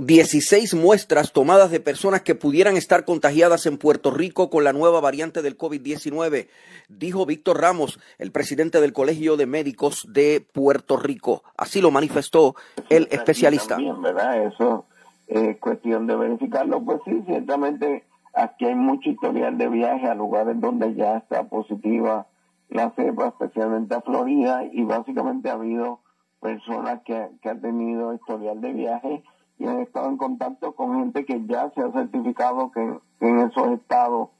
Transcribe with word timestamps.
16 0.00 0.76
muestras 0.76 1.30
tomadas 1.30 1.70
de 1.70 1.78
personas 1.78 2.22
que 2.22 2.34
pudieran 2.34 2.78
estar 2.78 3.04
contagiadas 3.04 3.66
en 3.66 3.76
Puerto 3.76 4.10
Rico 4.10 4.48
con 4.48 4.64
la 4.64 4.72
nueva 4.72 4.98
variante 5.02 5.42
del 5.42 5.58
COVID-19, 5.58 6.48
dijo 6.88 7.26
Víctor 7.26 7.60
Ramos, 7.60 8.00
el 8.16 8.32
presidente 8.32 8.80
del 8.80 8.94
Colegio 8.94 9.36
de 9.36 9.44
Médicos 9.44 10.06
de 10.08 10.42
Puerto 10.54 10.96
Rico. 10.96 11.42
Así 11.54 11.82
lo 11.82 11.90
manifestó 11.90 12.54
el 12.88 13.08
especialista. 13.10 13.74
También, 13.74 14.00
¿verdad? 14.00 14.46
Eso 14.46 14.86
es 15.26 15.58
cuestión 15.58 16.06
de 16.06 16.16
verificarlo. 16.16 16.82
Pues 16.82 17.00
sí, 17.04 17.22
ciertamente 17.26 18.04
aquí 18.32 18.64
hay 18.64 18.76
mucho 18.76 19.10
historial 19.10 19.58
de 19.58 19.68
viaje 19.68 20.06
a 20.06 20.14
lugares 20.14 20.58
donde 20.58 20.94
ya 20.94 21.18
está 21.18 21.42
positiva 21.42 22.26
la 22.70 22.90
cepa, 22.96 23.28
especialmente 23.38 23.96
a 23.96 24.00
Florida, 24.00 24.64
y 24.72 24.82
básicamente 24.82 25.50
ha 25.50 25.54
habido 25.54 26.00
personas 26.40 27.02
que, 27.04 27.28
que 27.42 27.50
han 27.50 27.60
tenido 27.60 28.14
historial 28.14 28.62
de 28.62 28.72
viaje 28.72 29.22
y 29.60 29.66
han 29.66 29.80
estado 29.80 30.08
en 30.08 30.16
contacto 30.16 30.72
con 30.72 30.98
gente 30.98 31.26
que 31.26 31.44
ya 31.46 31.70
se 31.74 31.82
ha 31.82 31.92
certificado 31.92 32.72
que, 32.72 32.80
en 33.20 33.38
esos 33.40 33.72
estados 33.72 34.30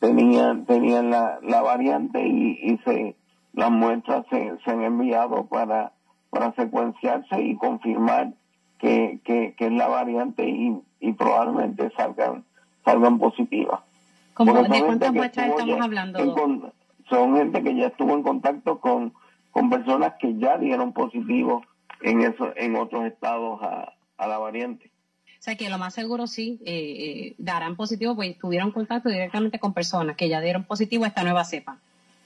tenían 0.00 0.66
tenían 0.66 1.10
la, 1.10 1.38
la 1.42 1.62
variante 1.62 2.26
y, 2.26 2.58
y 2.60 2.78
se 2.78 3.16
las 3.52 3.70
muestras 3.70 4.26
se, 4.28 4.58
se 4.64 4.70
han 4.70 4.82
enviado 4.82 5.46
para 5.46 5.92
para 6.30 6.52
secuenciarse 6.54 7.40
y 7.40 7.56
confirmar 7.56 8.32
que, 8.80 9.20
que, 9.24 9.54
que 9.56 9.66
es 9.66 9.72
la 9.72 9.86
variante 9.86 10.48
y, 10.48 10.82
y 10.98 11.12
probablemente 11.12 11.90
salgan 11.96 12.44
salgan 12.84 13.18
positivas. 13.18 13.80
¿De 14.36 14.84
cuántas 14.84 15.12
muestras 15.12 15.48
estamos 15.48 15.80
hablando? 15.80 16.72
son 17.08 17.36
gente 17.36 17.62
que 17.62 17.76
ya 17.76 17.86
estuvo 17.86 18.14
en 18.14 18.22
contacto 18.22 18.80
con, 18.80 19.12
con 19.52 19.70
personas 19.70 20.14
que 20.18 20.36
ya 20.38 20.58
dieron 20.58 20.92
positivo 20.92 21.62
en 22.00 22.22
eso, 22.22 22.52
en 22.56 22.74
otros 22.76 23.04
estados 23.04 23.62
a, 23.62 23.93
a 24.16 24.26
la 24.26 24.38
variante. 24.38 24.90
O 25.38 25.42
sea 25.44 25.56
que 25.56 25.68
lo 25.68 25.76
más 25.76 25.92
seguro 25.92 26.26
sí 26.26 26.58
eh, 26.64 26.72
eh, 26.72 27.34
darán 27.36 27.76
positivo, 27.76 28.16
pues 28.16 28.38
tuvieron 28.38 28.70
contacto 28.70 29.10
directamente 29.10 29.58
con 29.58 29.74
personas 29.74 30.16
que 30.16 30.28
ya 30.28 30.40
dieron 30.40 30.64
positivo 30.64 31.04
a 31.04 31.08
esta 31.08 31.22
nueva 31.22 31.44
cepa. 31.44 31.78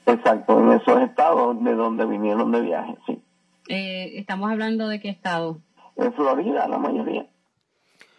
Exacto, 0.06 0.58
en 0.60 0.80
esos 0.80 1.02
estados 1.02 1.62
de 1.64 1.74
donde 1.74 2.06
vinieron 2.06 2.52
de 2.52 2.60
viaje, 2.60 2.96
sí. 3.06 3.20
Eh, 3.68 4.12
estamos 4.18 4.50
hablando 4.50 4.88
de 4.88 5.00
qué 5.00 5.10
estado? 5.10 5.60
En 5.96 6.12
Florida, 6.14 6.66
la 6.68 6.78
mayoría. 6.78 7.26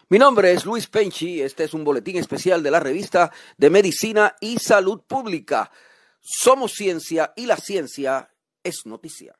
Mi 0.09 0.19
nombre 0.19 0.51
es 0.51 0.65
Luis 0.65 0.87
Penchi, 0.87 1.41
este 1.41 1.63
es 1.63 1.73
un 1.73 1.83
boletín 1.83 2.17
especial 2.17 2.61
de 2.61 2.71
la 2.71 2.79
revista 2.79 3.31
de 3.57 3.69
Medicina 3.69 4.35
y 4.41 4.57
Salud 4.57 5.01
Pública. 5.07 5.71
Somos 6.19 6.73
ciencia 6.73 7.31
y 7.35 7.45
la 7.45 7.55
ciencia 7.55 8.29
es 8.63 8.81
noticia. 8.85 9.35